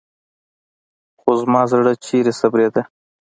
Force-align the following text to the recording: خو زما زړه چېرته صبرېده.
خو 1.19 1.29
زما 1.41 1.61
زړه 1.71 1.91
چېرته 2.05 2.33
صبرېده. 2.41 2.81